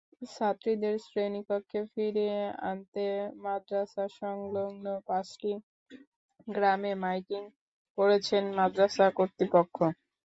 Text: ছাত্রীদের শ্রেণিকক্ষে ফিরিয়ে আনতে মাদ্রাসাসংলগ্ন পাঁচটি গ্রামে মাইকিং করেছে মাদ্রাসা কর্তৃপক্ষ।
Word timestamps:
ছাত্রীদের 0.31 0.95
শ্রেণিকক্ষে 1.05 1.79
ফিরিয়ে 1.91 2.39
আনতে 2.63 3.05
মাদ্রাসাসংলগ্ন 3.43 4.85
পাঁচটি 5.07 5.51
গ্রামে 6.47 6.93
মাইকিং 7.03 7.43
করেছে 7.97 8.35
মাদ্রাসা 8.57 9.05
কর্তৃপক্ষ। 9.17 9.77